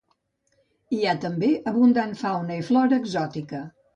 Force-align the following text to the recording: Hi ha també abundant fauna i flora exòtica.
Hi 0.95 1.01
ha 1.09 1.13
també 1.25 1.51
abundant 1.71 2.17
fauna 2.23 2.57
i 2.61 2.65
flora 2.71 3.01
exòtica. 3.05 3.63